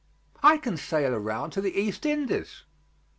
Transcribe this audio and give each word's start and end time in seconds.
I 0.41 0.57
can 0.57 0.77
sail 0.77 1.13
around 1.13 1.51
to 1.51 1.61
the 1.61 1.79
East 1.79 2.07
Indies." 2.07 2.63